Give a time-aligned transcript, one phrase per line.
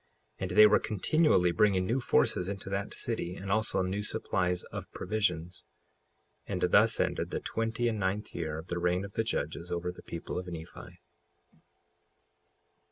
[0.39, 4.63] 55:34 And they were continually bringing new forces into that city, and also new supplies
[4.71, 5.63] of provisions.
[6.47, 9.71] 55:35 And thus ended the twenty and ninth year of the reign of the judges
[9.71, 10.97] over the people of Nephi.